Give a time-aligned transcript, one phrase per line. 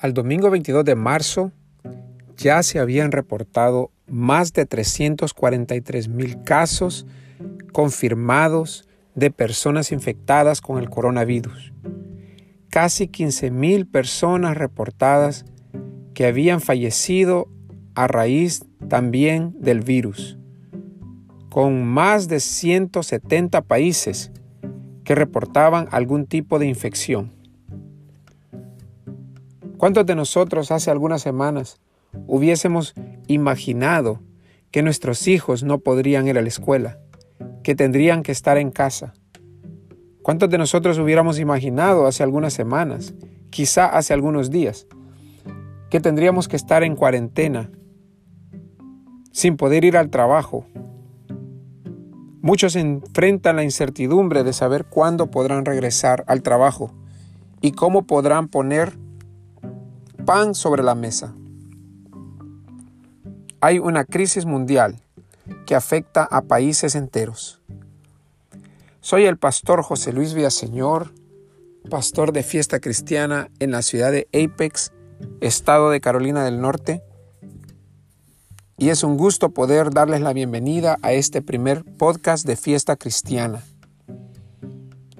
[0.00, 1.52] Al domingo 22 de marzo
[2.34, 7.06] ya se habían reportado más de 343 mil casos
[7.74, 11.74] confirmados de personas infectadas con el coronavirus.
[12.70, 15.44] Casi 15 mil personas reportadas
[16.14, 17.48] que habían fallecido
[17.94, 20.38] a raíz también del virus,
[21.50, 24.32] con más de 170 países
[25.04, 27.39] que reportaban algún tipo de infección.
[29.80, 31.80] ¿Cuántos de nosotros hace algunas semanas
[32.26, 32.92] hubiésemos
[33.28, 34.20] imaginado
[34.70, 36.98] que nuestros hijos no podrían ir a la escuela,
[37.62, 39.14] que tendrían que estar en casa?
[40.20, 43.14] ¿Cuántos de nosotros hubiéramos imaginado hace algunas semanas,
[43.48, 44.86] quizá hace algunos días,
[45.88, 47.70] que tendríamos que estar en cuarentena,
[49.32, 50.66] sin poder ir al trabajo?
[52.42, 56.92] Muchos enfrentan la incertidumbre de saber cuándo podrán regresar al trabajo
[57.62, 58.99] y cómo podrán poner
[60.30, 61.34] pan sobre la mesa.
[63.60, 65.02] Hay una crisis mundial
[65.66, 67.60] que afecta a países enteros.
[69.00, 71.12] Soy el pastor José Luis Villaseñor,
[71.90, 74.92] pastor de fiesta cristiana en la ciudad de Apex,
[75.40, 77.02] estado de Carolina del Norte,
[78.78, 83.64] y es un gusto poder darles la bienvenida a este primer podcast de fiesta cristiana.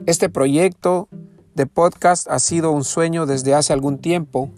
[0.07, 1.09] Este proyecto
[1.57, 4.53] de podcast ha sido un sueño desde hace algún tiempo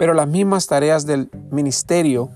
[0.00, 2.30] pero las mismas tareas del ministerio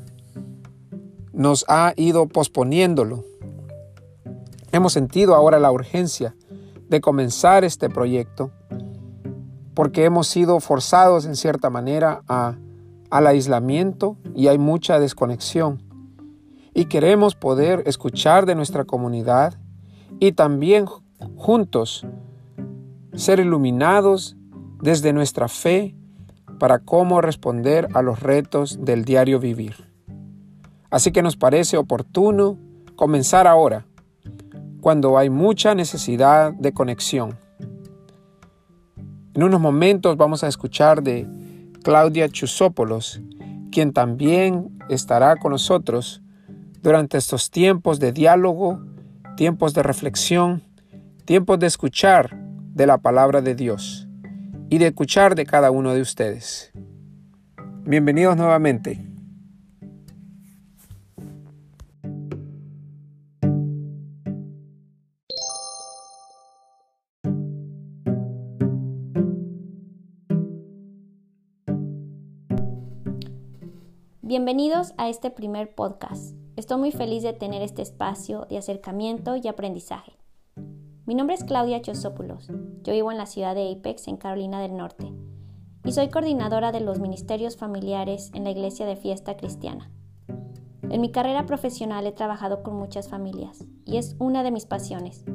[1.32, 3.24] nos ha ido posponiéndolo.
[4.70, 6.36] Hemos sentido ahora la urgencia
[6.90, 8.50] de comenzar este proyecto
[9.72, 12.58] porque hemos sido forzados en cierta manera a,
[13.08, 15.82] al aislamiento y hay mucha desconexión.
[16.74, 19.54] Y queremos poder escuchar de nuestra comunidad
[20.20, 20.84] y también
[21.34, 22.06] juntos
[23.14, 24.36] ser iluminados
[24.82, 25.96] desde nuestra fe
[26.64, 29.86] para cómo responder a los retos del diario vivir.
[30.88, 32.56] Así que nos parece oportuno
[32.96, 33.84] comenzar ahora,
[34.80, 37.36] cuando hay mucha necesidad de conexión.
[39.34, 41.28] En unos momentos vamos a escuchar de
[41.82, 43.20] Claudia Chusópolos,
[43.70, 46.22] quien también estará con nosotros
[46.80, 48.80] durante estos tiempos de diálogo,
[49.36, 50.62] tiempos de reflexión,
[51.26, 52.34] tiempos de escuchar
[52.72, 54.03] de la palabra de Dios
[54.68, 56.72] y de escuchar de cada uno de ustedes.
[57.86, 59.04] Bienvenidos nuevamente.
[74.22, 76.34] Bienvenidos a este primer podcast.
[76.56, 80.12] Estoy muy feliz de tener este espacio de acercamiento y aprendizaje.
[81.06, 82.48] Mi nombre es Claudia Chosópulos.
[82.82, 85.12] Yo vivo en la ciudad de Apex, en Carolina del Norte,
[85.84, 89.90] y soy coordinadora de los ministerios familiares en la Iglesia de Fiesta Cristiana.
[90.88, 95.26] En mi carrera profesional he trabajado con muchas familias y es una de mis pasiones,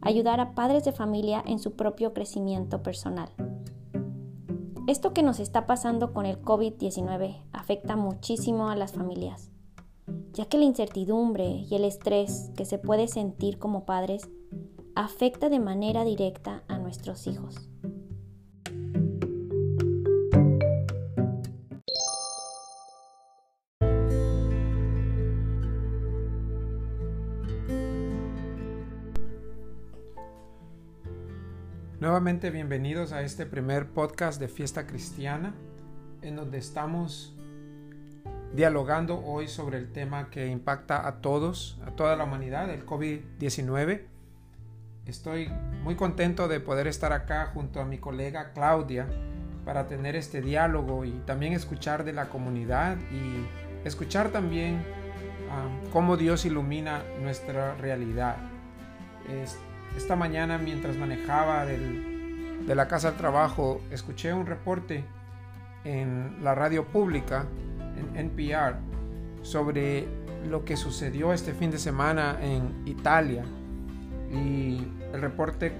[0.00, 3.30] ayudar a padres de familia en su propio crecimiento personal.
[4.86, 9.50] Esto que nos está pasando con el COVID-19 afecta muchísimo a las familias,
[10.34, 14.28] ya que la incertidumbre y el estrés que se puede sentir como padres
[14.96, 17.68] afecta de manera directa a nuestros hijos.
[32.00, 35.54] Nuevamente bienvenidos a este primer podcast de Fiesta Cristiana,
[36.22, 37.34] en donde estamos
[38.54, 44.15] dialogando hoy sobre el tema que impacta a todos, a toda la humanidad, el COVID-19
[45.06, 45.48] Estoy
[45.84, 49.06] muy contento de poder estar acá junto a mi colega Claudia
[49.64, 54.82] para tener este diálogo y también escuchar de la comunidad y escuchar también
[55.92, 58.36] cómo Dios ilumina nuestra realidad.
[59.96, 65.04] esta mañana mientras manejaba de la casa al trabajo escuché un reporte
[65.84, 67.46] en la radio pública,
[67.96, 68.74] en NPR,
[69.42, 70.08] sobre
[70.50, 73.44] lo que sucedió este fin de semana en Italia
[74.32, 75.72] y el reporte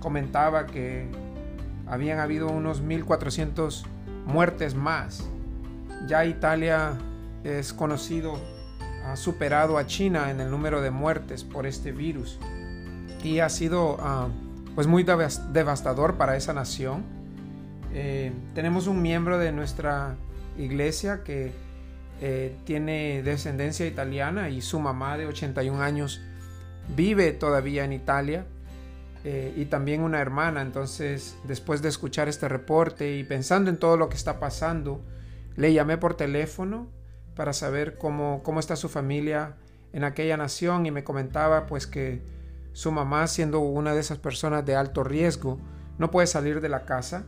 [0.00, 1.06] comentaba que
[1.86, 3.84] habían habido unos 1.400
[4.26, 5.28] muertes más.
[6.06, 6.94] Ya Italia
[7.44, 8.38] es conocido,
[9.04, 12.38] ha superado a China en el número de muertes por este virus
[13.22, 14.28] y ha sido ah,
[14.74, 17.04] pues muy devastador para esa nación.
[17.92, 20.14] Eh, tenemos un miembro de nuestra
[20.56, 21.52] iglesia que
[22.20, 26.20] eh, tiene descendencia italiana y su mamá de 81 años
[26.94, 28.46] vive todavía en Italia
[29.24, 30.62] eh, y también una hermana.
[30.62, 35.00] Entonces, después de escuchar este reporte y pensando en todo lo que está pasando,
[35.56, 36.88] le llamé por teléfono
[37.34, 39.56] para saber cómo, cómo está su familia
[39.92, 42.22] en aquella nación y me comentaba pues que
[42.72, 45.58] su mamá, siendo una de esas personas de alto riesgo,
[45.98, 47.24] no puede salir de la casa,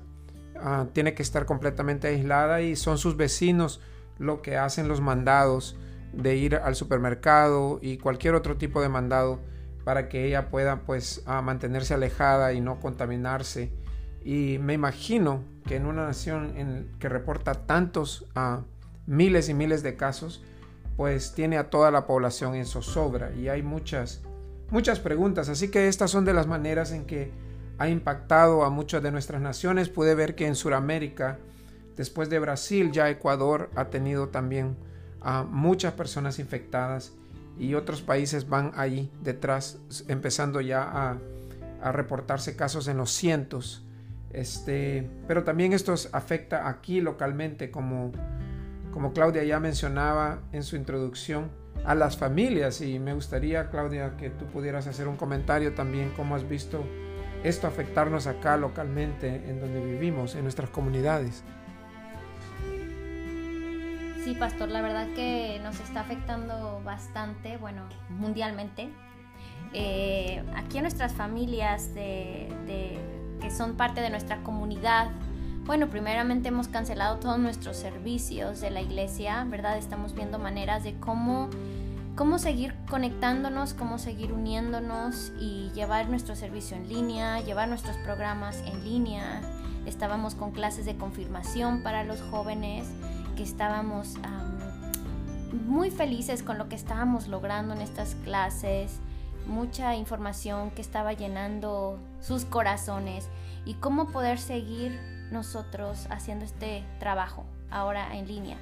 [0.60, 3.80] ah, tiene que estar completamente aislada y son sus vecinos
[4.18, 5.76] lo que hacen los mandados
[6.12, 9.40] de ir al supermercado y cualquier otro tipo de mandado
[9.84, 13.72] para que ella pueda pues mantenerse alejada y no contaminarse.
[14.24, 18.26] Y me imagino que en una nación que reporta tantos
[19.06, 20.44] miles y miles de casos,
[20.96, 24.22] pues tiene a toda la población en zozobra y hay muchas
[24.72, 25.48] muchas preguntas.
[25.48, 27.30] Así que estas son de las maneras en que
[27.78, 29.88] ha impactado a muchas de nuestras naciones.
[29.88, 31.38] Pude ver que en Sudamérica,
[31.96, 34.76] después de Brasil, ya Ecuador ha tenido también
[35.20, 37.12] a muchas personas infectadas
[37.62, 39.78] y otros países van ahí detrás,
[40.08, 41.18] empezando ya a,
[41.92, 43.84] reportarse casos en los cientos.
[44.32, 48.12] Este, pero también esto afecta aquí localmente, como,
[48.92, 51.50] como Claudia ya mencionaba en su introducción,
[51.84, 52.80] a las familias.
[52.80, 56.84] Y me gustaría, Claudia, que tú pudieras hacer un comentario también, cómo has visto
[57.44, 61.44] esto afectarnos acá localmente, en donde vivimos, en nuestras comunidades.
[64.22, 68.88] Sí, pastor, la verdad que nos está afectando bastante, bueno, mundialmente.
[69.72, 72.48] Eh, aquí en nuestras familias de,
[73.40, 75.10] que son parte de nuestra comunidad,
[75.64, 79.76] bueno, primeramente hemos cancelado todos nuestros servicios de la iglesia, ¿verdad?
[79.76, 81.50] Estamos viendo maneras de cómo,
[82.14, 88.62] cómo seguir conectándonos, cómo seguir uniéndonos y llevar nuestro servicio en línea, llevar nuestros programas
[88.66, 89.40] en línea.
[89.84, 92.86] Estábamos con clases de confirmación para los jóvenes
[93.34, 94.16] que estábamos
[95.66, 99.00] muy felices con lo que estábamos logrando en estas clases,
[99.46, 103.28] mucha información que estaba llenando sus corazones
[103.64, 104.98] y cómo poder seguir
[105.30, 108.58] nosotros haciendo este trabajo ahora en línea.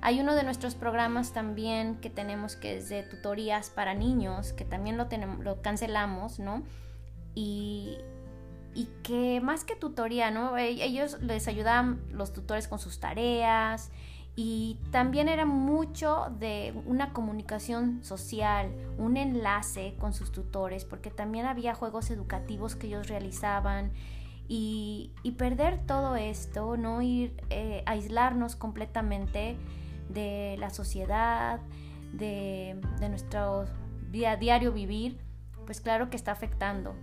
[0.00, 4.64] Hay uno de nuestros programas también que tenemos que es de tutorías para niños, que
[4.64, 6.62] también lo, tenemos, lo cancelamos, ¿no?
[7.34, 7.98] Y,
[8.74, 10.56] y que más que tutoría, ¿no?
[10.56, 13.90] E, ellos les ayudaban los tutores con sus tareas
[14.36, 21.46] y también era mucho de una comunicación social, un enlace con sus tutores, porque también
[21.46, 23.90] había juegos educativos que ellos realizaban
[24.46, 29.56] y, perder todo esto, no ir eh, aislarnos completamente
[30.08, 31.60] de la sociedad,
[32.12, 32.80] de,
[33.10, 33.66] nuestro
[34.10, 35.20] día a diario vivir,
[35.66, 36.94] pues claro que está afectando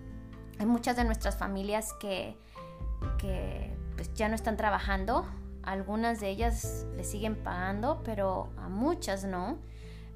[0.60, 2.36] hay muchas de nuestras familias que,
[3.96, 5.26] pues, ya no están trabajando.
[5.64, 9.58] Algunas de ellas le siguen pagando, pero a muchas no,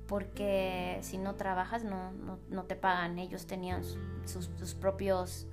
[0.07, 3.19] porque si no trabajas no, te pagan.
[3.19, 3.83] Ellos tenían
[4.25, 5.47] sus, propios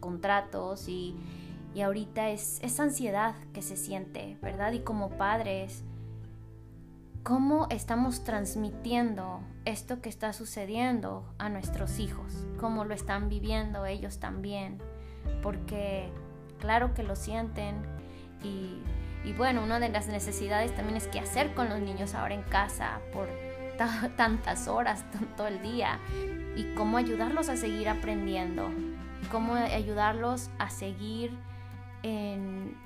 [0.00, 1.16] contratos y,
[1.74, 4.72] y ahorita es esa ansiedad que se siente, ¿verdad?
[4.72, 5.84] Y como padres,
[7.22, 14.18] ¿cómo estamos transmitiendo esto que está sucediendo a nuestros hijos, cómo lo están viviendo ellos
[14.18, 14.78] también,
[15.42, 16.10] porque
[16.58, 17.76] claro que lo sienten
[18.42, 18.82] y,
[19.36, 23.00] bueno, una de las necesidades también es qué hacer con los niños ahora en casa
[23.12, 23.28] por
[24.16, 25.04] tantas horas,
[25.36, 25.98] todo el día,
[26.56, 28.70] y cómo ayudarlos a seguir aprendiendo,
[29.30, 31.36] cómo ayudarlos a seguir
[32.02, 32.78] en,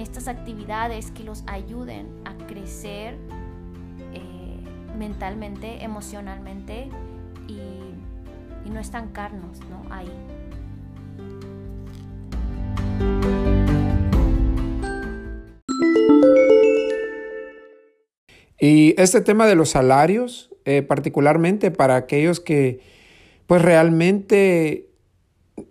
[0.00, 3.18] estas actividades que los ayuden a crecer
[4.98, 6.88] mentalmente, emocionalmente
[7.48, 7.60] y,
[8.70, 9.82] no estancarnos ¿no?
[9.92, 10.08] ahí.
[18.60, 22.80] Y este tema de los salarios, eh, particularmente para aquellos que
[23.46, 24.90] pues realmente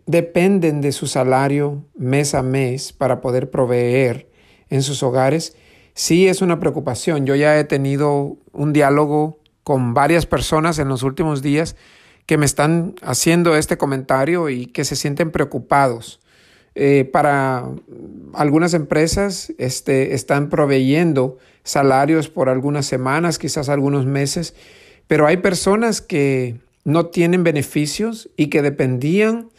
[0.06, 4.30] dependen de su salario mes a mes para poder proveer
[4.70, 5.56] en sus hogares,
[5.94, 7.26] sí es una preocupación.
[7.26, 11.76] Yo ya he tenido un diálogo con varias personas en los últimos días
[12.26, 16.20] que me están haciendo este comentario y que se sienten preocupados.
[16.76, 17.66] Eh, para
[18.34, 24.56] algunas empresas este, están proveyendo salarios por algunas semanas, quizás algunos meses,
[25.08, 29.50] pero hay personas que no tienen beneficios y que dependían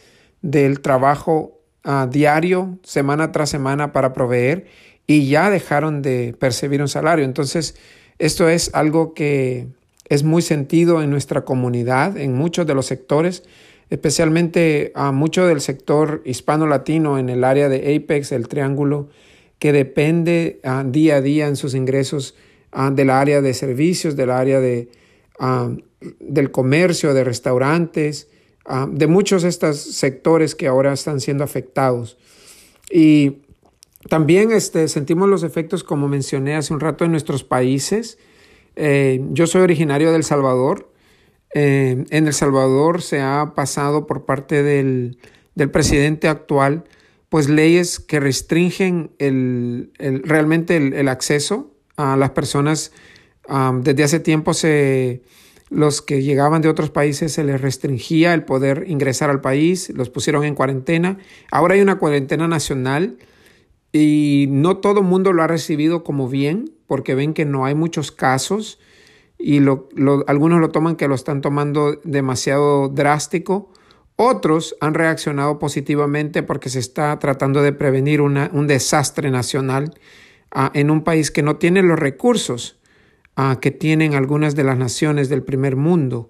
[0.41, 4.67] del trabajo ah, diario, semana tras semana para proveer
[5.07, 7.25] y ya dejaron de percibir un salario.
[7.25, 7.75] Entonces,
[8.19, 9.67] esto es algo que
[10.09, 13.43] es muy sentido en nuestra comunidad, en muchos de los sectores,
[13.89, 19.09] especialmente a mucho del sector hispano-latino en el área de Apex, el Triángulo,
[19.59, 22.35] que depende ah, día a día en sus ingresos
[22.73, 24.89] uh, del área de servicios, del área de,
[25.39, 25.69] ah,
[26.19, 28.27] del comercio, de restaurantes,
[28.65, 32.17] ah, de muchos de estos sectores que ahora están siendo afectados.
[32.89, 33.43] Y
[34.09, 38.17] también este, sentimos los efectos, como mencioné hace un rato, en nuestros países.
[38.75, 40.91] Eh, yo soy originario de El Salvador.
[41.53, 45.17] Eh, en El Salvador se ha pasado por parte del,
[45.71, 46.85] presidente actual,
[47.29, 49.91] pues leyes que restringen el,
[50.23, 52.91] realmente el, acceso a las personas.
[53.83, 55.21] desde hace tiempo se,
[55.69, 60.09] los que llegaban de otros países se les restringía el poder ingresar al país, los
[60.09, 61.17] pusieron en cuarentena.
[61.51, 63.17] Ahora hay una cuarentena nacional
[63.91, 67.75] y no todo el mundo lo ha recibido como bien porque ven que no hay
[67.75, 68.79] muchos casos
[69.37, 69.89] y lo,
[70.27, 73.71] algunos lo toman que lo están tomando demasiado drástico.
[74.15, 79.93] Otros han reaccionado positivamente porque se está tratando de prevenir un desastre nacional
[80.51, 82.79] ah, en un país que no tiene los recursos
[83.35, 86.29] ah, que tienen algunas de las naciones del primer mundo.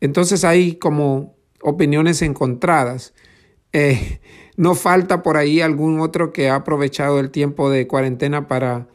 [0.00, 3.14] Entonces hay como opiniones encontradas.
[3.72, 4.20] Eh,
[4.56, 8.86] no falta por ahí algún otro que ha aprovechado el tiempo de cuarentena para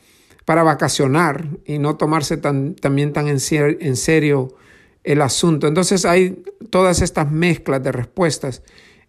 [0.47, 4.55] para vacacionar y no tomarse tan, también tan en, serio
[5.03, 5.67] el asunto.
[5.67, 8.63] Entonces hay todas estas mezclas de respuestas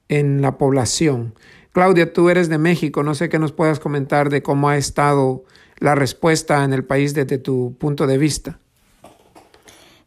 [0.09, 1.37] en la población.
[1.71, 5.45] Claudia, tú eres de México, no sé qué nos puedas comentar de cómo ha estado
[5.79, 8.59] la respuesta en el país desde tu punto de vista.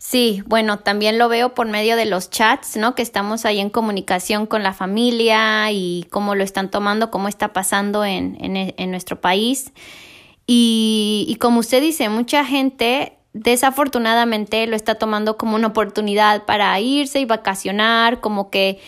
[0.04, 2.96] Sí, bueno, también lo veo por medio de los chats, ¿no?
[2.96, 7.54] Que estamos ahí en comunicación con la familia y cómo lo están tomando, cómo está
[7.54, 9.72] pasando en, en nuestro país.
[10.48, 17.20] Y, como usted dice, mucha gente desafortunadamente lo está tomando como una oportunidad para irse
[17.20, 18.80] y vacacionar, como que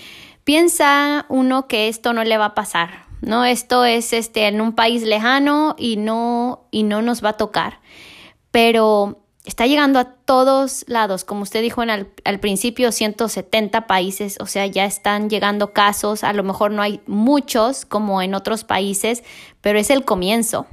[0.43, 3.45] piensa uno que esto no le va a pasar, ¿no?
[3.45, 7.81] Esto es este en un país lejano y no y no nos va a tocar.
[8.49, 14.45] Pero está llegando a todos lados, como usted dijo en al principio, 170 países, o
[14.45, 19.23] sea, ya están llegando casos, a lo mejor no hay muchos como en otros países,
[19.61, 20.67] pero es el comienzo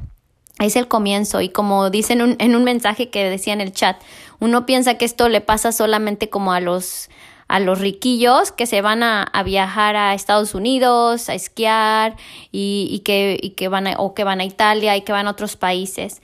[0.61, 1.41] es el comienzo.
[1.41, 4.01] Y como dicen en un mensaje que decía en el chat,
[4.39, 7.09] uno piensa que esto le pasa solamente como a los
[7.49, 12.15] a los riquillos que se van a, viajar a Estados Unidos a esquiar
[12.53, 15.33] y, que, y que van a, o que van a Italia y que van a
[15.33, 16.23] otros países.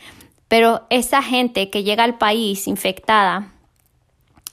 [0.49, 3.53] Pero esa gente que llega al país infectada,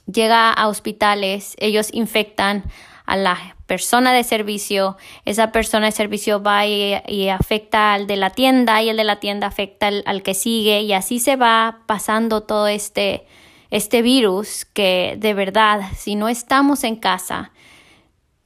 [0.06, 2.64] llega a hospitales, ellos infectan
[3.06, 8.30] a la persona de servicio, esa persona de servicio va y, afecta al de la
[8.30, 12.42] tienda y el de la tienda afecta al, que sigue y así se va pasando
[12.42, 13.26] todo este,
[13.70, 17.52] este virus que de verdad, si no estamos en casa,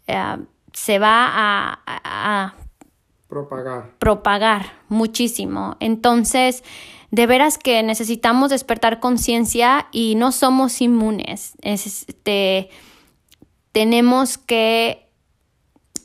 [0.06, 0.36] eh,
[0.72, 2.54] se va a, a,
[3.28, 3.90] propagar.
[3.98, 5.76] propagar muchísimo.
[5.80, 6.62] Entonces,
[7.10, 11.54] de veras que necesitamos despertar conciencia y no somos inmunes.
[11.62, 12.68] Este,
[13.72, 15.08] tenemos que,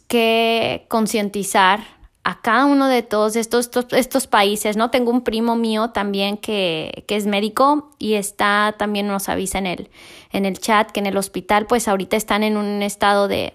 [0.08, 1.82] que concientizar
[2.24, 4.90] a cada uno de todos estos, estos, países, ¿no?
[4.92, 9.68] Tengo un primo mío también que, que, es médico y está, también nos avisa en
[9.68, 9.90] el,
[10.32, 13.52] en el chat que en el hospital pues ahorita están en un estado de,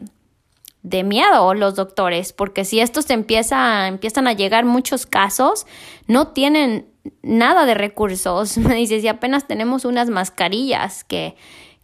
[0.82, 5.66] de miedo los doctores, porque si estos empieza, empiezan a llegar muchos casos,
[6.06, 6.86] no tienen
[7.22, 8.58] nada de recursos.
[8.58, 11.36] Me dice, si apenas tenemos unas mascarillas que,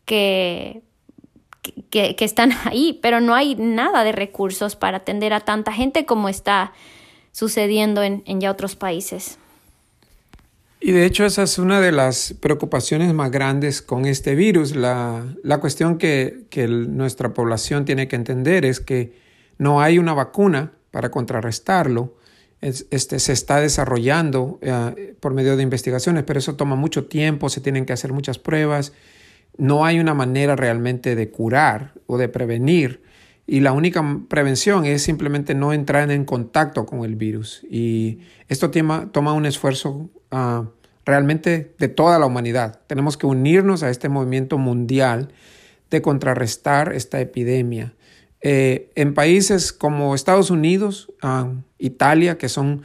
[0.05, 0.83] que
[1.91, 6.29] que, están ahí, pero no hay nada de recursos para atender a tanta gente como
[6.29, 6.73] está
[7.33, 9.39] sucediendo en, ya otros países.
[10.81, 14.77] Y de hecho esa es una de las preocupaciones más grandes con este virus.
[14.77, 15.25] La,
[15.61, 16.47] cuestión que,
[16.89, 19.19] nuestra población tiene que entender es que
[19.57, 22.17] no hay una vacuna para contrarrestarlo.
[22.61, 27.61] Este, se está desarrollando eh, por medio de investigaciones, pero eso toma mucho tiempo, se
[27.61, 28.93] tienen que hacer muchas pruebas
[29.57, 33.03] no hay una manera realmente de curar o de prevenir.
[33.47, 37.65] Y la única prevención es simplemente no entrar en contacto con el virus.
[37.71, 40.65] Y esto toma, un esfuerzo ah,
[41.05, 42.81] realmente de toda la humanidad.
[42.87, 45.29] Tenemos que unirnos a este movimiento mundial
[45.91, 47.95] de contrarrestar esta epidemia.
[48.47, 52.83] Eh, en países como Estados Unidos, ah, Italia, que son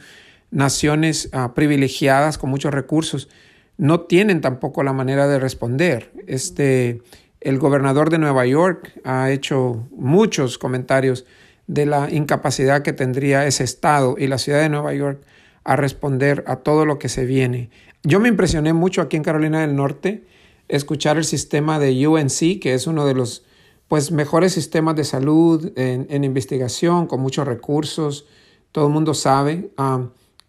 [0.50, 3.28] naciones ah, privilegiadas con muchos recursos,
[3.76, 6.12] no tienen tampoco la manera de responder.
[6.26, 7.02] Este,
[7.42, 11.26] el gobernador de Nueva York ha hecho muchos comentarios
[11.66, 15.22] de la incapacidad que tendría ese estado y la ciudad de Nueva York
[15.64, 17.68] a responder a todo lo que se viene.
[18.02, 20.24] Yo me impresioné mucho aquí en Carolina del Norte
[20.68, 23.44] escuchar el sistema de UNC, que es uno de los
[23.90, 28.24] pues, mejores sistemas de salud en, investigación, con muchos recursos.
[28.70, 29.72] Todo el mundo sabe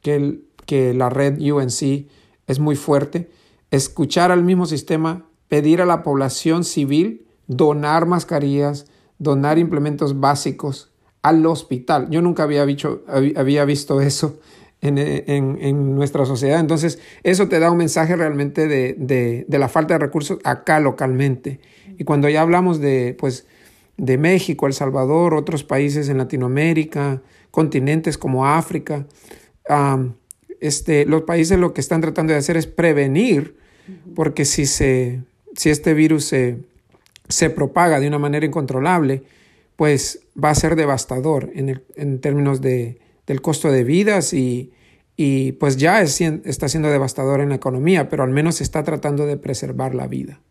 [0.04, 2.06] que, que la red UNC
[2.46, 3.32] es muy fuerte.
[3.72, 8.86] Escuchar al mismo sistema, pedir a la población civil donar mascarillas,
[9.18, 10.92] donar implementos básicos
[11.24, 12.12] al hospital.
[12.12, 12.64] Yo nunca había,
[13.36, 14.38] había visto eso
[14.82, 16.60] en, nuestra sociedad.
[16.60, 21.60] Entonces, eso te da un mensaje realmente de, la falta de recursos acá localmente.
[22.02, 23.46] Y cuando ya hablamos de, pues,
[23.96, 29.06] de México, El Salvador, otros países en Latinoamérica, continentes como África,
[30.60, 33.56] este, los países lo que están tratando de hacer es prevenir,
[34.16, 35.22] porque si, se,
[35.56, 36.58] si este virus se,
[37.30, 39.22] se propaga de una manera incontrolable,
[39.76, 44.72] pues va a ser devastador en, el, en términos de, del costo de vidas y,
[45.16, 49.38] y pues ya está siendo devastador en la economía, pero al menos está tratando de
[49.38, 50.42] preservar la vida.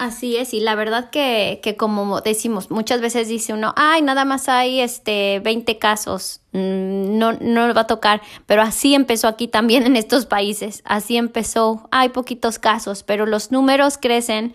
[0.00, 4.24] Así es, y la verdad que, que, como decimos, muchas veces dice uno, ay, nada
[4.24, 9.46] más hay este 20 casos, mm, no, no va a tocar, pero así empezó aquí
[9.46, 14.54] también en estos países, así empezó, hay poquitos casos, pero los números crecen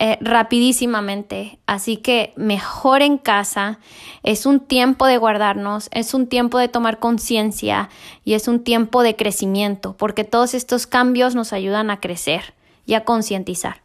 [0.00, 1.60] eh, rapidísimamente.
[1.66, 3.78] Así que mejor en casa.
[4.24, 7.88] Es un tiempo de guardarnos, es un tiempo de tomar conciencia
[8.24, 12.94] y es un tiempo de crecimiento, porque todos estos cambios nos ayudan a crecer y
[12.94, 13.82] a concientizar.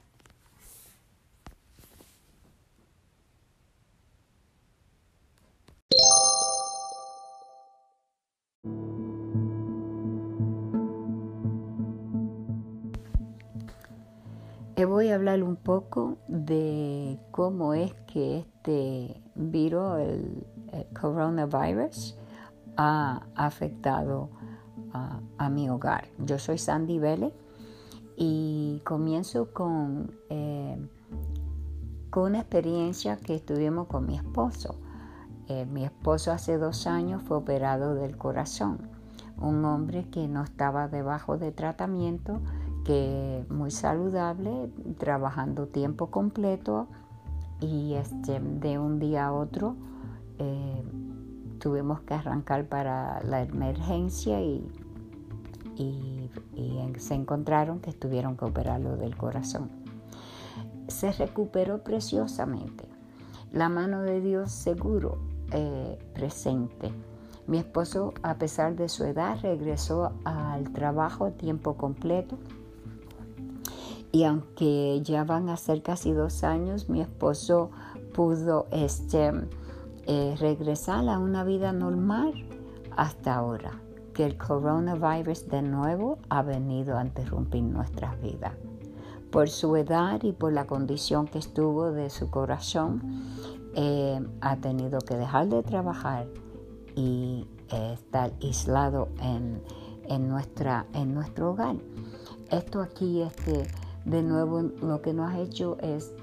[14.86, 20.46] Voy a hablar un poco de cómo es que este virus, el,
[21.00, 22.15] coronavirus,
[22.75, 24.29] ha afectado
[24.93, 26.07] a, mi hogar.
[26.19, 27.34] Yo soy Sandy Vélez
[28.15, 30.77] y comienzo con, eh,
[32.10, 34.79] con una experiencia que tuvimos con mi esposo.
[35.48, 38.89] Eh, mi esposo hace dos años fue operado del corazón,
[39.38, 42.41] un hombre que no estaba debajo de tratamiento
[42.88, 46.88] que muy saludable, trabajando tiempo completo
[47.60, 49.75] y este, de un día a otro
[50.39, 50.84] eh,
[51.60, 54.65] tuvimos que arrancar para la emergencia y,
[56.97, 59.69] se encontraron que tuvieron que operarlo del corazón.
[60.88, 62.86] Se recuperó preciosamente.
[63.52, 65.19] La mano de Dios seguro
[65.52, 66.91] eh, presente.
[67.45, 72.39] Mi esposo, a pesar de su edad, regresó al trabajo tiempo completo
[74.12, 77.72] y aunque ya van a ser casi dos años, mi esposo
[78.13, 79.32] pudo este,
[80.06, 82.34] eh, regresar a una vida normal
[82.96, 83.82] hasta ahora,
[84.13, 88.54] que el coronavirus de nuevo ha venido a interrumpir nuestras vidas.
[89.32, 93.02] Por su edad y por la condición que estuvo de su corazón,
[93.76, 96.28] eh, ha tenido que dejar de trabajar
[96.96, 99.62] y eh, estar aislado en,
[100.30, 101.76] nuestro hogar.
[102.50, 103.67] Esto aquí, este,
[104.08, 106.13] de nuevo lo que nos ha hecho es,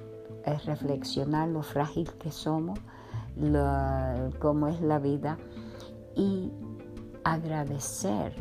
[0.67, 2.79] reflexionar lo frágil que somos,
[4.41, 5.39] cómo es la vida
[6.15, 6.53] y
[7.25, 8.35] agradecer,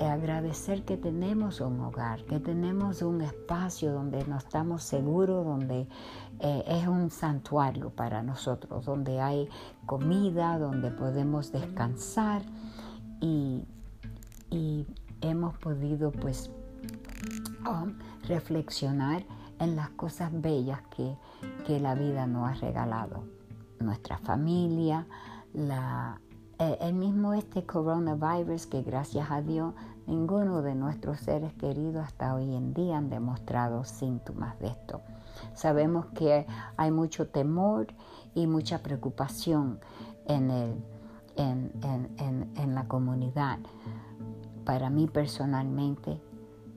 [0.00, 5.86] agradecer que tenemos un hogar, que tenemos un espacio donde nos estamos seguros, donde
[6.40, 9.48] eh, es un santuario para nosotros, donde hay
[9.86, 12.42] comida, donde podemos descansar
[13.20, 13.64] y,
[14.50, 14.84] y
[15.20, 16.50] hemos podido pues
[18.28, 19.24] reflexionar
[19.58, 21.16] en las cosas bellas que,
[21.80, 23.24] la vida nos ha regalado.
[23.80, 25.06] Nuestra familia,
[25.54, 29.74] eh, el mismo este coronavirus que gracias a Dios
[30.06, 35.02] ninguno de nuestros seres queridos hasta hoy en día han demostrado síntomas de esto.
[35.54, 36.46] Sabemos que
[36.76, 37.88] hay mucho temor
[38.34, 39.80] y mucha preocupación
[40.26, 40.84] en, el,
[41.36, 43.58] en la comunidad.
[44.64, 46.20] Para mí personalmente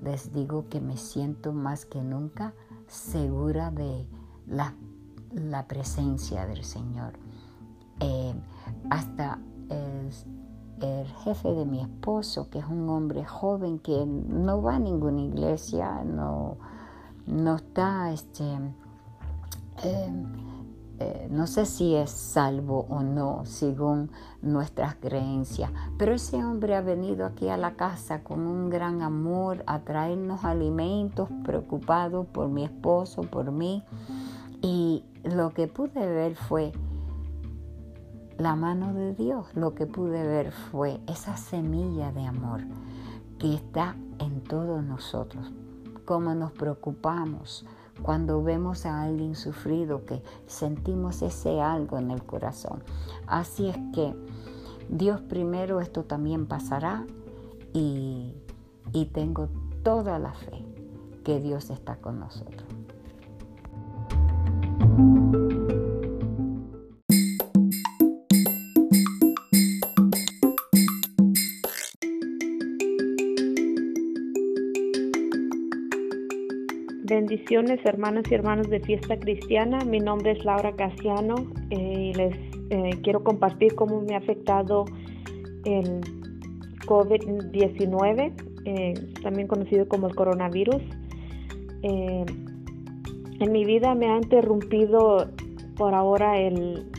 [0.01, 2.53] les digo que me siento más que nunca
[2.87, 4.05] segura de
[4.47, 4.75] la,
[5.67, 7.13] presencia del Señor.
[7.99, 8.33] Eh,
[8.89, 10.09] hasta el,
[11.23, 16.03] jefe de mi esposo, que es un hombre joven que no va a ninguna iglesia,
[16.05, 16.57] no,
[17.27, 18.45] no está este,
[19.83, 20.25] eh,
[21.01, 26.81] eh, no sé si es salvo o no, según nuestras creencias, pero ese hombre ha
[26.81, 32.65] venido aquí a la casa con un gran amor a traernos alimentos, preocupado por mi
[32.65, 33.81] esposo, por mí,
[34.61, 36.73] y lo que pude ver fue
[38.37, 42.59] la mano de Dios, lo que pude ver fue esa semilla de amor
[43.37, 45.49] que está en todos nosotros,
[46.03, 47.65] cómo nos preocupamos,
[48.01, 52.83] cuando vemos a alguien sufrido, que sentimos ese algo en el corazón.
[53.27, 54.15] Así es que
[54.89, 57.05] Dios primero, esto también pasará
[57.73, 58.33] y,
[58.91, 59.49] y tengo
[59.83, 60.65] toda la fe
[61.23, 62.67] que Dios está con nosotros.
[77.49, 79.79] Bendiciones hermanas y hermanos de Fiesta Cristiana.
[79.83, 81.33] Mi nombre es Laura Casiano
[81.71, 82.35] eh, y les
[82.69, 84.85] eh, quiero compartir cómo me ha afectado
[85.65, 85.99] el
[86.85, 88.33] COVID-19,
[88.65, 90.83] eh, también conocido como el coronavirus.
[91.81, 95.31] en mi vida me ha interrumpido
[95.75, 96.35] por ahora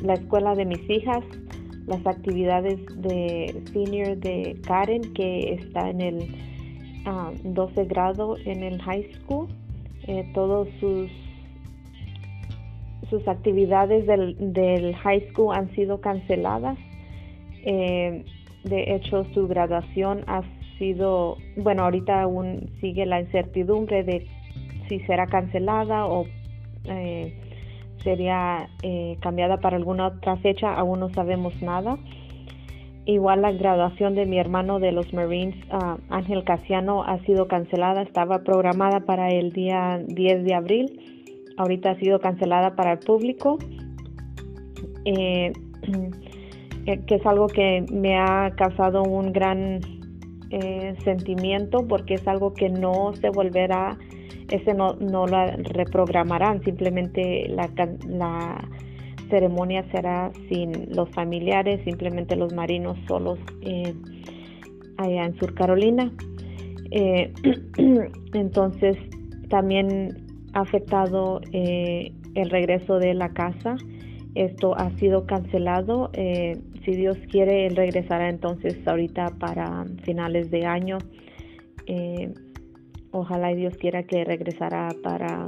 [0.02, 1.22] la escuela de mis hijas,
[1.86, 6.18] las actividades de senior de Karen, que está en el
[7.44, 9.46] 12 ah, grado en el high school
[10.06, 11.10] eh, todos sus
[13.08, 16.78] sus actividades del, high school han sido canceladas.
[17.64, 18.24] Eh,
[18.62, 20.42] de hecho, su graduación ha
[20.78, 24.28] sido, bueno, ahorita aún sigue la incertidumbre de
[24.88, 26.24] si será cancelada o
[26.84, 27.34] eh,
[28.04, 28.68] sería
[29.20, 31.98] cambiada para alguna otra fecha, aún no sabemos nada.
[33.10, 38.02] Igual la graduación de mi hermano de los Marines, ah, Ángel Casiano, ha sido cancelada.
[38.02, 41.00] Estaba programada para el día 10 de abril.
[41.56, 43.58] Ahorita ha sido cancelada para el público.
[45.04, 45.52] Eh,
[46.86, 49.80] eh, que es algo que me ha causado un gran
[50.50, 53.98] eh, sentimiento porque es algo que no se volverá,
[54.50, 57.68] ese no, no lo reprogramarán, simplemente la,
[58.06, 58.68] la
[59.30, 63.94] ceremonia será sin los familiares, simplemente los marinos solos eh,
[64.98, 66.12] allá en Sur Carolina.
[66.90, 67.32] Eh,
[68.34, 68.96] entonces
[69.48, 70.16] también
[70.52, 73.76] ha afectado eh, el regreso de la casa.
[74.34, 76.10] Esto ha sido cancelado.
[76.84, 80.98] si Dios quiere, Él regresará entonces ahorita para finales de año.
[83.10, 85.46] ojalá y Dios quiera que regresara para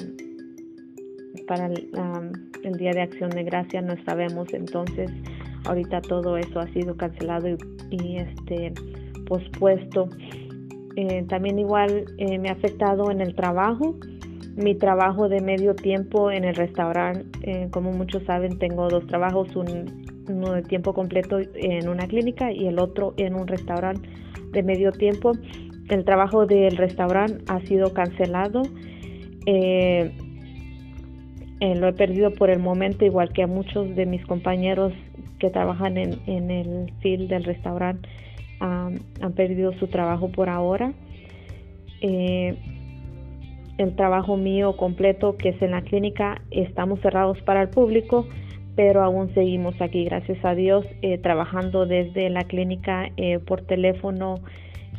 [1.47, 5.11] para el, Día de Acción de Gracia no sabemos, entonces
[5.65, 7.57] ahorita todo eso ha sido cancelado
[7.91, 8.73] y, este
[9.27, 10.09] pospuesto.
[10.97, 13.97] Eh, también igual eh, me ha afectado en el trabajo,
[14.57, 19.49] mi trabajo de medio tiempo en el restaurante, eh, como muchos saben, tengo dos trabajos,
[19.57, 24.09] uno de tiempo completo en una clínica y el otro en un restaurante
[24.53, 25.33] de medio tiempo.
[25.89, 28.63] El trabajo del restaurante ha sido cancelado.
[29.47, 30.13] Eh,
[31.63, 34.93] lo he perdido por el momento, igual que a muchos de mis compañeros
[35.39, 38.09] que trabajan en, el field del restaurante
[38.59, 40.93] han perdido su trabajo por ahora.
[42.01, 42.57] Eh,
[43.79, 48.27] el trabajo mío completo, que es en la clínica, estamos cerrados para el público,
[48.75, 53.11] pero aún seguimos aquí, gracias a Dios, eh, trabajando desde la clínica
[53.47, 54.41] por teléfono.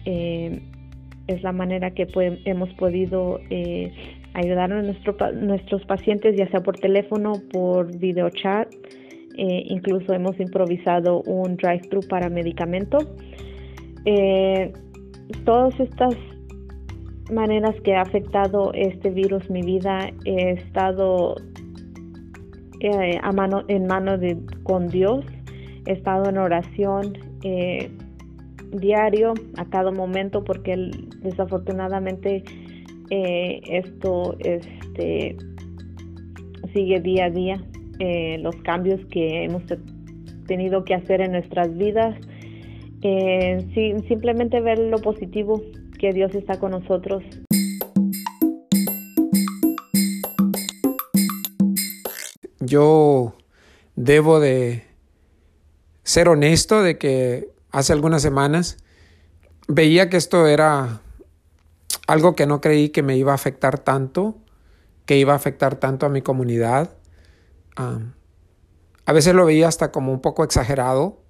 [0.06, 2.08] es la manera que
[2.46, 3.40] hemos podido
[4.34, 8.74] ayudar a nuestros pacientes, ya sea por teléfono, por videochat.
[9.36, 13.08] Eh, incluso hemos improvisado un drive-thru para medicamentos.
[14.06, 14.74] Eh,
[15.46, 16.16] todas estas
[17.32, 21.36] maneras que ha afectado este virus mi vida, he estado
[22.80, 25.26] eh, a mano, en mano de, con Dios,
[25.86, 27.14] he estado en oración
[28.72, 30.92] diario, a cada momento, porque
[31.22, 32.44] desafortunadamente
[33.16, 35.38] eh, esto este,
[36.74, 37.64] sigue día a día,
[38.00, 39.62] eh, los cambios que hemos
[40.48, 42.20] tenido que hacer en nuestras vidas,
[43.04, 45.62] eh, simplemente ver lo positivo,
[46.00, 47.24] que Dios está con nosotros.
[52.62, 53.36] Yo
[53.96, 54.82] debo de
[56.02, 58.84] ser honesto de que hace algunas semanas
[59.68, 61.03] veía que esto era
[62.08, 64.38] algo que no creí que me iba a afectar tanto,
[65.06, 66.96] que iba a afectar tanto a mi comunidad.
[67.76, 71.22] a veces lo veía hasta como un poco exagerado.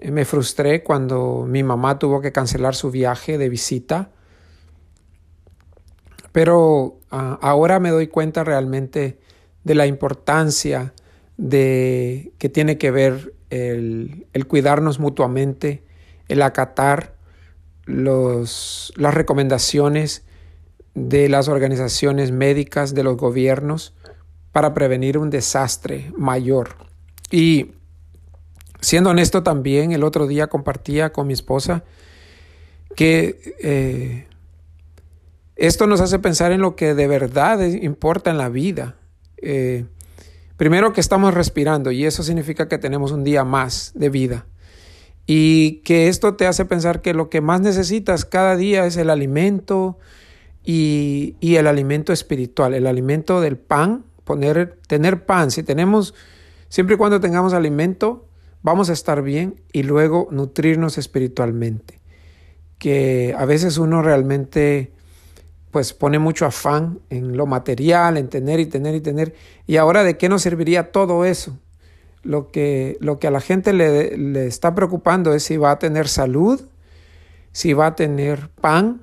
[0.00, 4.10] Eh, me frustré cuando mi mamá tuvo que cancelar su viaje de visita.
[6.32, 9.18] Pero ah, ahora me doy cuenta realmente
[9.64, 10.92] de la importancia
[11.36, 15.82] de que tiene que ver el cuidarnos mutuamente,
[16.28, 17.17] el acatar
[17.88, 20.22] las recomendaciones
[20.94, 23.94] de las organizaciones médicas, de los gobiernos,
[24.52, 26.76] para prevenir un desastre mayor.
[27.30, 27.72] Y
[28.80, 31.84] siendo honesto también, el otro día compartía con mi esposa
[32.94, 34.26] que eh,
[35.56, 38.96] esto nos hace pensar en lo que de verdad importa en la vida.
[39.38, 39.86] Eh,
[40.56, 44.46] primero que estamos respirando y eso significa que tenemos un día más de vida
[45.30, 49.10] y que esto te hace pensar que lo que más necesitas cada día es el
[49.10, 49.98] alimento
[50.64, 56.14] y, el alimento espiritual, el alimento del pan, poner, tener pan, si tenemos,
[56.70, 58.26] siempre y cuando tengamos alimento,
[58.62, 62.00] vamos a estar bien y luego nutrirnos espiritualmente.
[62.78, 64.92] Que a veces uno realmente
[65.70, 69.34] pues pone mucho afán en lo material, en tener y tener y tener.
[69.66, 71.58] Y ahora, ¿de qué nos serviría todo eso?
[72.22, 75.78] Lo que, lo que a la gente le, le está preocupando es si va a
[75.78, 76.60] tener salud,
[77.52, 79.02] si va a tener pan.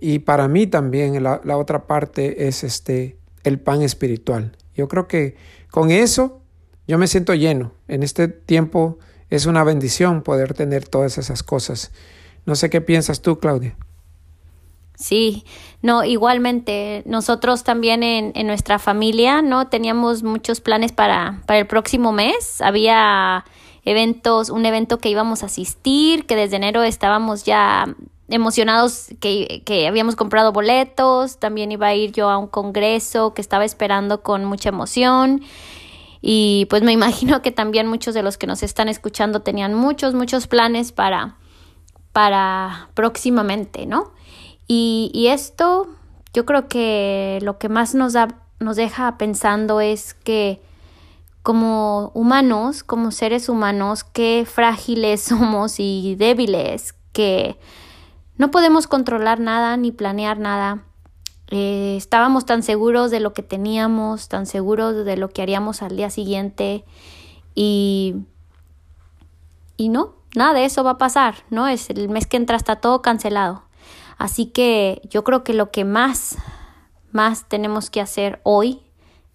[0.00, 4.56] Y para mí también la, la otra parte es este, el pan espiritual.
[4.74, 5.36] Yo creo que
[5.70, 6.42] con eso
[6.86, 7.72] yo me siento lleno.
[7.88, 8.98] En este tiempo
[9.30, 11.92] es una bendición poder tener todas esas cosas.
[12.46, 13.76] No sé qué piensas tú, Claudia.
[14.94, 15.44] Sí,
[15.82, 19.66] no, igualmente, nosotros también en, en, nuestra familia, ¿no?
[19.66, 22.60] Teníamos muchos planes para, para el próximo mes.
[22.60, 23.44] Había
[23.84, 27.94] eventos, un evento que íbamos a asistir, que desde enero estábamos ya
[28.28, 33.42] emocionados que, que habíamos comprado boletos, también iba a ir yo a un congreso que
[33.42, 35.42] estaba esperando con mucha emoción.
[36.22, 40.14] Y pues me imagino que también muchos de los que nos están escuchando tenían muchos,
[40.14, 41.36] muchos planes para,
[42.12, 44.13] para próximamente, ¿no?
[44.66, 45.88] Y, y esto,
[46.32, 48.28] yo creo que lo que más nos, da,
[48.60, 50.62] nos deja pensando es que
[51.44, 57.58] como humanos, como seres humanos, qué frágiles somos y débiles, que
[58.38, 60.84] no podemos controlar nada ni planear nada.
[61.48, 65.96] Eh, estábamos tan seguros de lo que teníamos, tan seguros de lo que haríamos al
[65.96, 66.84] día siguiente
[67.54, 68.16] y,
[69.76, 71.68] y no, nada de eso va a pasar, ¿no?
[71.68, 73.62] Es el mes que entra está todo cancelado.
[74.18, 76.36] Así que yo creo que lo que más,
[77.12, 78.80] más tenemos que hacer hoy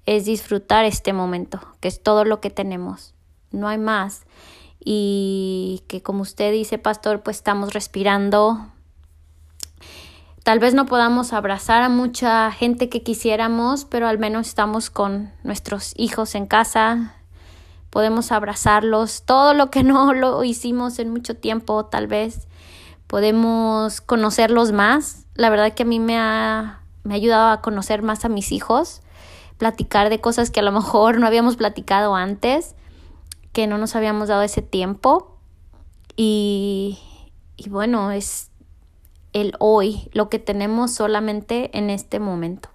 [0.06, 3.14] es disfrutar este momento, que es todo lo que tenemos.
[3.52, 4.26] No hay más.
[4.84, 8.68] Y que como usted dice, pastor, pues estamos respirando.
[10.44, 15.32] Tal vez no podamos abrazar a mucha gente que quisiéramos, pero al menos estamos con
[15.44, 17.14] nuestros hijos en casa.
[17.92, 19.24] Podemos abrazarlos.
[19.24, 22.49] Todo lo que no lo hicimos en mucho tiempo, tal vez
[23.10, 25.26] podemos conocerlos más.
[25.34, 28.52] La verdad que a mí me ha, me ha ayudado a conocer más a mis
[28.52, 29.02] hijos,
[29.58, 32.76] platicar de cosas que a lo mejor no habíamos platicado antes,
[33.52, 35.40] que no nos habíamos dado ese tiempo.
[36.16, 37.00] Y,
[37.58, 38.52] y bueno, es
[39.34, 42.70] el hoy, lo que tenemos solamente en este momento.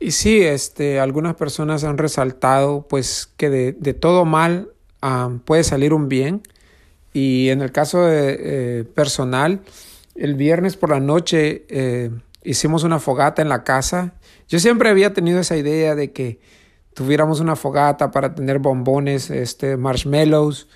[0.00, 5.62] Y sí, este, algunas personas han resaltado pues que de, de todo mal um, puede
[5.62, 6.42] salir un bien.
[7.12, 9.60] Y en el caso de, eh, personal,
[10.14, 12.10] el viernes por la noche eh,
[12.42, 14.14] hicimos una fogata en la casa.
[14.48, 16.40] Yo siempre había tenido esa idea de que
[16.94, 20.68] tuviéramos una fogata para tener bombones, este, marshmallows.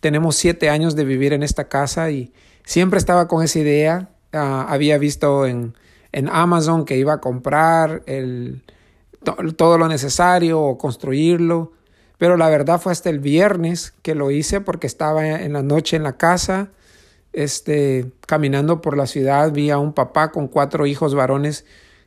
[0.00, 2.32] Tenemos siete años de vivir en esta casa y
[2.64, 4.10] siempre estaba con esa idea.
[4.32, 5.74] Uh, había visto en,
[6.12, 8.62] en, Amazon que iba a comprar el,
[9.22, 11.72] to, todo lo necesario o construirlo.
[12.18, 15.96] Pero la verdad fue hasta el viernes que lo hice porque estaba en la noche
[15.96, 16.70] en la casa,
[17.32, 21.64] este, caminando por la ciudad, vi a un papá con cuatro hijos varones,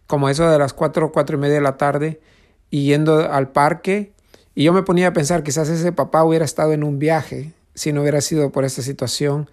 [0.08, 2.22] como eso de las cuatro, cuatro y media de la tarde,
[2.70, 4.14] y yendo al parque.
[4.56, 7.94] Y yo me ponía a pensar, quizás ese papá hubiera estado en un viaje si
[7.94, 9.50] no hubiera sido por esta situación.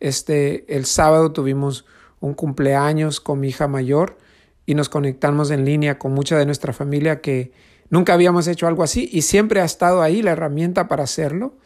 [0.00, 1.84] Este, el sábado tuvimos
[2.18, 4.18] un cumpleaños con mi hija mayor
[4.66, 7.52] y nos conectamos en línea con mucha de nuestra familia que
[7.90, 11.58] Nunca habíamos hecho algo así y siempre ha estado ahí la herramienta para hacerlo,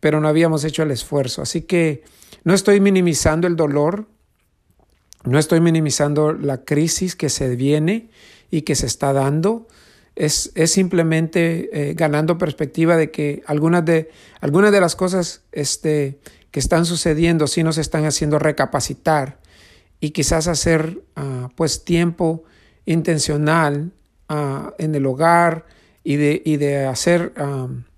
[0.00, 1.42] pero no habíamos hecho el esfuerzo.
[1.42, 2.02] Así que
[2.42, 4.08] no estoy minimizando el dolor,
[5.24, 8.08] no estoy minimizando la crisis que se viene
[8.50, 9.68] y que se está dando.
[10.16, 16.18] Es, es simplemente eh, ganando perspectiva de que algunas de, algunas de las cosas este,
[16.50, 19.38] que están sucediendo sí nos están haciendo recapacitar
[20.00, 22.44] y quizás hacer uh, pues tiempo
[22.86, 23.92] intencional
[24.28, 25.66] uh, en el hogar
[26.04, 27.32] y de, y de hacer,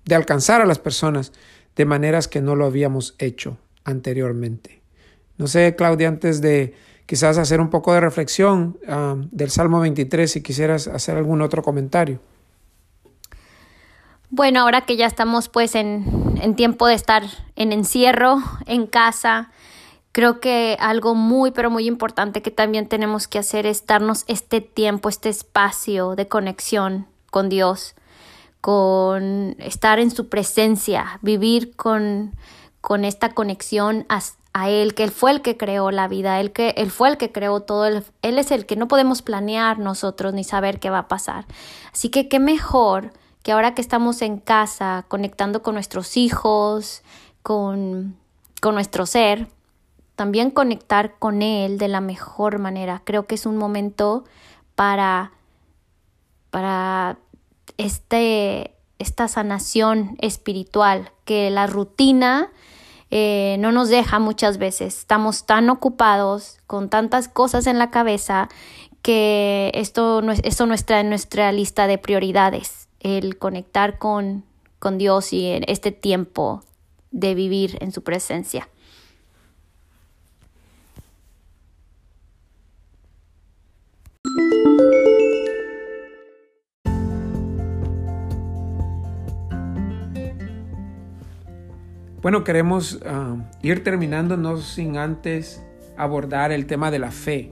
[0.05, 1.31] de alcanzar a las personas
[1.75, 4.81] de maneras que no lo habíamos hecho anteriormente.
[5.37, 6.73] No sé, Claudia, antes de
[7.05, 8.77] quizás hacer un poco de reflexión
[9.31, 12.19] del Salmo 23, si quisieras hacer algún otro comentario.
[14.29, 17.23] Bueno, ahora que ya estamos pues en, en tiempo de estar
[17.55, 19.51] en encierro, en casa,
[20.13, 24.59] Creo que algo muy, pero muy importante que también tenemos que hacer es darnos este
[24.59, 27.95] tiempo, este espacio de conexión con Dios,
[28.59, 32.35] con estar en su presencia, vivir con,
[32.81, 34.19] con esta conexión a,
[34.51, 37.17] a, Él, que Él fue el que creó la vida, él, que, él fue el
[37.17, 40.99] que creó todo, él, es el que no podemos planear nosotros ni saber qué va
[40.99, 41.45] a pasar.
[41.93, 47.01] Así que qué mejor que ahora que estamos en casa, conectando con nuestros hijos,
[47.41, 48.17] con,
[48.61, 49.47] con nuestro ser,
[50.15, 53.01] también conectar con Él de la mejor manera.
[53.03, 54.23] Creo que es un momento
[54.75, 55.31] para
[56.51, 57.17] para
[57.77, 62.51] este, esta sanación espiritual, que la rutina
[63.09, 64.99] eh, no nos deja muchas veces.
[64.99, 68.49] Estamos tan ocupados con tantas cosas en la cabeza
[69.01, 74.43] que esto no, esto no está en nuestra lista de prioridades, el conectar con,
[74.77, 76.61] con Dios y en este tiempo
[77.09, 78.69] de vivir en su presencia.
[92.21, 95.65] Bueno, queremos ah, ir terminando, no sin antes
[95.97, 97.51] abordar el tema de la fe.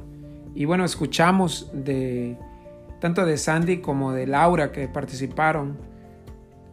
[0.53, 2.37] Y bueno, escuchamos de
[2.99, 5.77] tanto de Sandy como de Laura que participaron,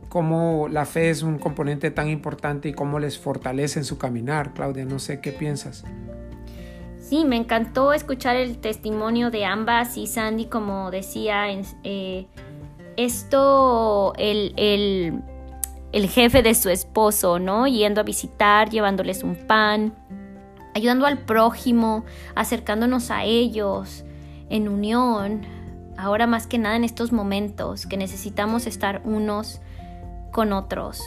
[0.08, 4.52] cómo la fe es un componente tan importante y cómo les fortalece en su caminar.
[4.52, 5.84] Claudia, no sé qué piensas.
[6.98, 11.46] Sí, me encantó escuchar el testimonio de ambas y Sandy, como decía,
[11.84, 12.26] eh,
[12.96, 15.22] esto, el, el
[15.96, 17.66] el jefe de su esposo, ¿no?
[17.66, 19.94] Yendo a visitar, llevándoles un pan,
[20.74, 22.04] ayudando al prójimo,
[22.34, 24.04] acercándonos a ellos
[24.50, 25.46] en unión,
[25.96, 29.62] ahora más que nada en estos momentos que necesitamos estar unos
[30.32, 31.02] con otros,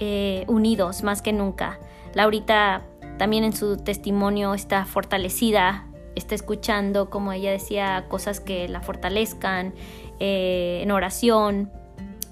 [0.00, 1.80] eh, unidos más que nunca.
[2.12, 2.82] Laurita
[3.16, 9.72] también en su testimonio está fortalecida, está escuchando, como ella decía, cosas que la fortalezcan
[10.20, 11.70] eh, en oración,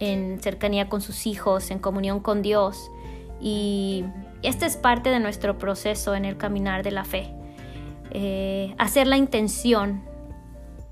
[0.04, 2.90] en cercanía con sus hijos, en comunión con Dios.
[3.40, 4.04] Y
[4.42, 7.32] este es parte de nuestro proceso en el caminar de la fe.
[8.10, 10.02] Eh, hacer la intención,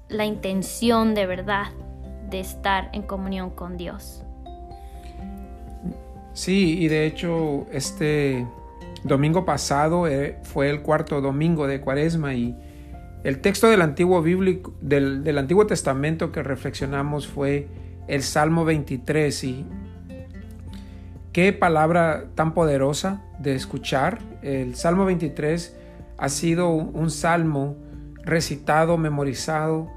[0.08, 1.66] la intención de verdad
[2.30, 4.22] de estar en comunión con Dios.
[6.32, 8.46] Sí, y de hecho este
[9.04, 12.56] domingo pasado eh, fue el cuarto domingo de Cuaresma y
[13.22, 17.68] el texto del Antiguo Bíblico, del, del Antiguo Testamento que reflexionamos fue
[18.08, 19.66] el Salmo 23 y
[21.32, 24.18] qué palabra tan poderosa de escuchar.
[24.42, 25.76] El Salmo 23
[26.18, 27.76] ha sido un salmo
[28.24, 29.90] recitado, memorizado.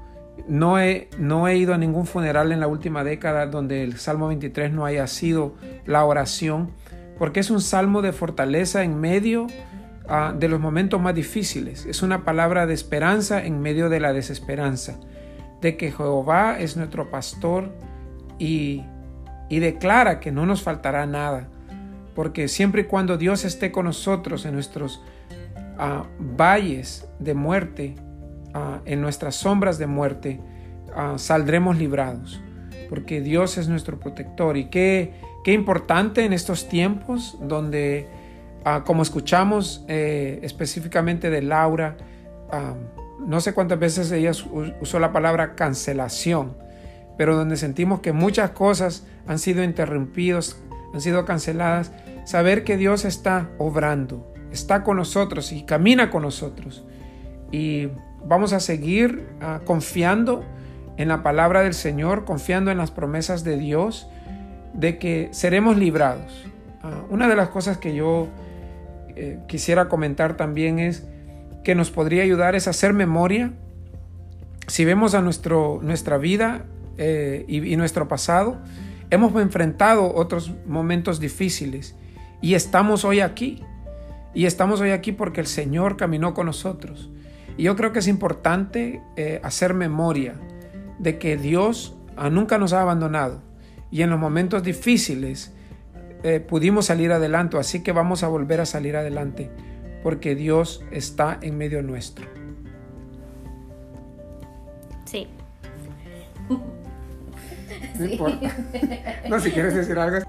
[0.48, 4.28] No he, no he ido a ningún funeral en la última década donde el Salmo
[4.28, 5.54] 23 no haya sido
[5.86, 6.70] la oración,
[7.18, 9.46] porque es un salmo de fortaleza en medio
[10.08, 11.86] ah, de los momentos más difíciles.
[11.86, 14.98] Es una palabra de esperanza en medio de la desesperanza,
[15.60, 17.72] de que Jehová es nuestro pastor,
[18.38, 18.84] y,
[19.48, 21.48] declara que no nos faltará nada,
[22.14, 25.02] porque siempre y cuando Dios esté con nosotros en nuestros
[25.78, 27.94] ah, valles de muerte,
[28.54, 30.40] ah, en nuestras sombras de muerte,
[30.94, 32.40] ah, saldremos librados,
[32.88, 34.56] porque Dios es nuestro protector.
[34.56, 38.08] Y qué, qué importante en estos tiempos donde,
[38.84, 41.96] como escuchamos eh, específicamente de Laura,
[43.20, 44.30] no sé cuántas veces ella
[44.80, 46.65] usó la palabra cancelación
[47.16, 50.60] pero donde sentimos que muchas cosas han sido interrumpidas,
[50.92, 51.92] han sido canceladas,
[52.24, 56.84] saber que Dios está obrando, está con nosotros y camina con nosotros.
[57.52, 57.88] Y
[58.24, 60.44] vamos a seguir ah, confiando
[60.96, 64.08] en la palabra del Señor, confiando en las promesas de Dios,
[64.74, 66.44] de que seremos librados.
[66.82, 68.28] Ah, una de las cosas que yo
[69.14, 71.06] eh, quisiera comentar también es
[71.64, 73.52] que nos podría ayudar es hacer memoria.
[74.66, 76.64] Si vemos a nuestro, nuestra vida
[76.98, 78.58] eh, y, nuestro pasado,
[79.10, 81.94] hemos enfrentado otros momentos difíciles
[82.40, 83.62] y estamos hoy aquí.
[84.34, 87.10] Y estamos hoy aquí porque el Señor caminó con nosotros.
[87.56, 90.34] Y yo creo que es importante eh, hacer memoria
[90.98, 93.40] de que Dios ah, nunca nos ha abandonado.
[93.90, 95.54] Y en los momentos difíciles
[96.22, 97.56] eh, pudimos salir adelante.
[97.56, 99.50] Así que vamos a volver a salir adelante
[100.02, 102.26] porque Dios está en medio nuestro.
[105.04, 105.26] Sí.
[107.98, 108.54] No importa.
[109.28, 110.26] No, si quieres decir algo.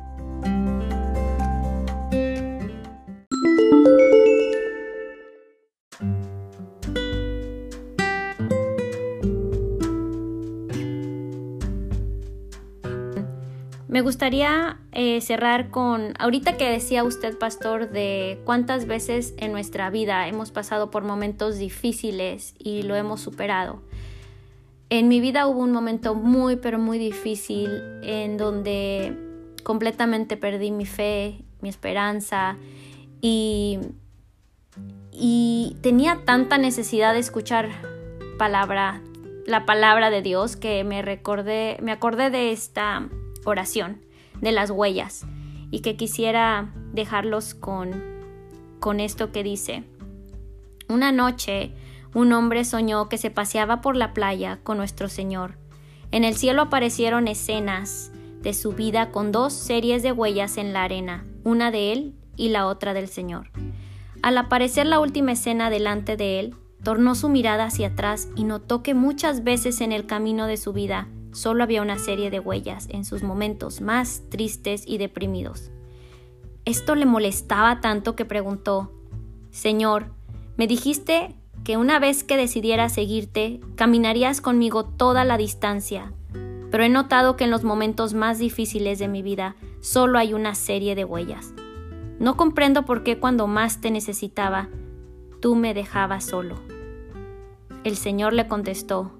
[13.97, 19.89] Me gustaría eh, cerrar con, ahorita que decía usted, pastor, de cuántas veces en nuestra
[19.89, 23.81] vida hemos pasado por momentos difíciles y lo hemos superado.
[24.89, 27.69] En mi vida hubo un momento muy, pero muy difícil
[28.03, 29.17] en donde
[29.63, 32.55] completamente perdí mi fe, mi esperanza
[33.19, 33.79] y,
[35.11, 37.69] y tenía tanta necesidad de escuchar
[38.37, 39.01] palabra,
[39.45, 43.09] la palabra de Dios que me recordé, me acordé de esta
[43.43, 44.01] oración,
[44.39, 45.25] de las huellas
[45.69, 48.03] y que quisiera dejarlos con,
[48.79, 49.83] con esto que dice.
[50.87, 51.73] Una noche
[52.17, 55.59] un hombre soñó que se paseaba por la playa con nuestro Señor.
[56.09, 58.11] En el cielo aparecieron escenas
[58.41, 62.49] de su vida con dos series de huellas en la arena, una de él y
[62.49, 63.51] la otra del Señor.
[64.23, 68.81] Al aparecer la última escena delante de él, tornó su mirada hacia atrás y notó
[68.81, 72.87] que muchas veces en el camino de su vida solo había una serie de huellas
[72.89, 75.69] en sus momentos más tristes y deprimidos.
[76.65, 78.91] Esto le molestaba tanto que preguntó,
[79.51, 80.15] Señor,
[80.55, 81.35] me dijiste
[81.67, 86.13] que una vez que decidiera seguirte, caminarías conmigo toda la distancia,
[86.71, 90.55] pero he notado que en los momentos más difíciles de mi vida solo hay una
[90.55, 91.53] serie de huellas.
[92.19, 94.69] No comprendo por qué cuando más te necesitaba,
[95.41, 96.55] tú me dejabas solo.
[97.83, 99.11] El Señor le contestó,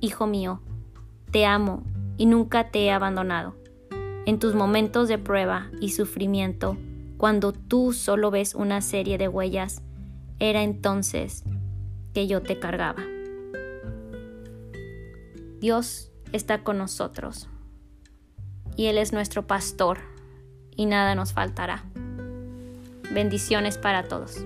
[0.00, 0.62] Hijo mío,
[1.30, 1.82] te amo
[2.16, 3.54] y nunca te he abandonado.
[4.24, 6.78] En tus momentos de prueba y sufrimiento,
[7.18, 9.82] cuando tú solo ves una serie de huellas,
[10.40, 11.44] era entonces
[12.12, 13.04] que yo te cargaba.
[15.60, 17.48] Dios está con nosotros
[18.76, 19.98] y Él es nuestro pastor
[20.74, 21.84] y nada nos faltará.
[23.12, 24.44] Bendiciones para todos.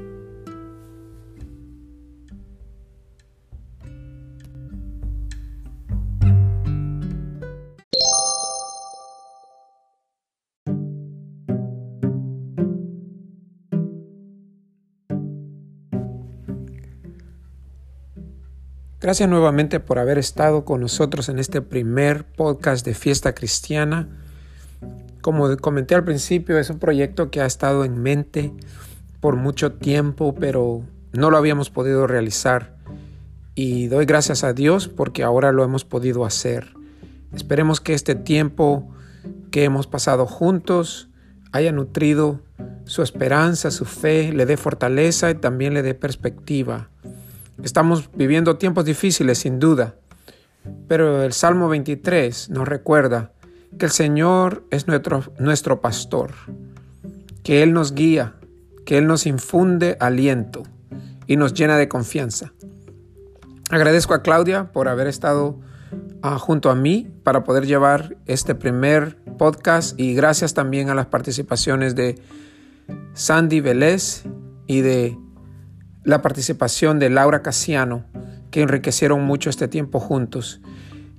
[19.04, 24.08] Gracias nuevamente por haber estado con nosotros en este primer podcast de Fiesta Cristiana.
[25.20, 28.54] Como comenté al principio, es un proyecto que ha estado en mente
[29.20, 32.76] por mucho tiempo, pero no lo habíamos podido realizar.
[33.54, 36.72] Y doy gracias a Dios porque ahora lo hemos podido hacer.
[37.34, 38.88] Esperemos que este tiempo
[39.50, 41.10] que hemos pasado juntos
[41.52, 42.40] haya nutrido
[42.86, 46.88] su esperanza, su fe, le dé fortaleza y también le dé perspectiva
[47.62, 49.94] Estamos viviendo tiempos difíciles, sin duda,
[50.88, 53.32] pero el Salmo 23 nos recuerda
[53.78, 56.32] que el Señor es nuestro, nuestro pastor,
[57.42, 58.34] que Él nos guía,
[58.84, 60.64] que Él nos infunde aliento
[61.26, 62.52] y nos llena de confianza.
[63.70, 65.58] Agradezco a Claudia por haber estado
[66.22, 71.06] ah, junto a mí para poder llevar este primer podcast y gracias también a las
[71.06, 72.20] participaciones de
[73.14, 74.24] Sandy Vélez
[74.66, 75.18] y de
[76.04, 78.04] la participación de Laura Casiano,
[78.50, 80.60] que enriquecieron mucho este tiempo juntos.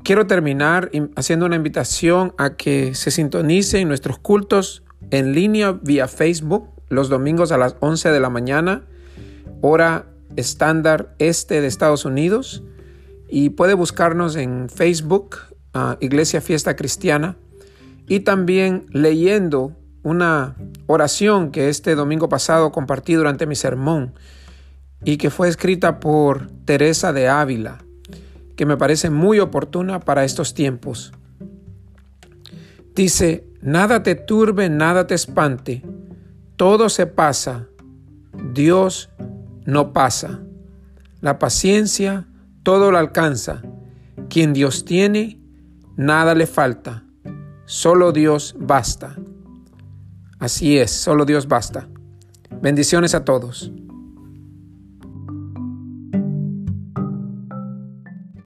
[0.03, 6.69] Quiero terminar haciendo una invitación a que se sintonicen nuestros cultos en línea vía Facebook
[6.89, 8.83] los domingos a las 11 de la mañana,
[9.61, 10.05] hora
[10.35, 12.63] estándar este de Estados Unidos.
[13.27, 15.37] Y puede buscarnos en Facebook,
[15.99, 17.37] Iglesia Fiesta Cristiana,
[18.07, 20.55] y también leyendo una
[20.85, 24.13] oración que este domingo pasado compartí durante mi sermón
[25.03, 27.83] y que fue escrita por Teresa de Ávila,
[28.55, 31.13] que me parece muy oportuna para estos tiempos.
[32.95, 35.83] Dice, nada te turbe, nada te espante,
[36.55, 37.67] todo se pasa,
[38.53, 39.09] Dios
[39.65, 40.39] no pasa.
[41.21, 42.27] La paciencia
[42.65, 43.61] todo lo alcanza.
[44.29, 45.39] Quien Dios tiene,
[45.95, 47.03] nada le falta.
[47.65, 49.15] Solo Dios basta.
[50.39, 51.87] Así es, solo Dios basta.
[52.61, 53.71] Bendiciones a todos.